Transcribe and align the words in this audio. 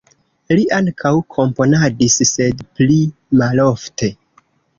Li 0.59 0.63
ankaŭ 0.77 1.11
komponadis, 1.35 2.15
sed 2.31 2.65
pli 2.81 2.99
malofte. 3.43 4.11